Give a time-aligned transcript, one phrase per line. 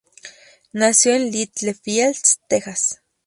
[0.73, 2.15] Nació en Littlefield,
[2.47, 3.01] Texas.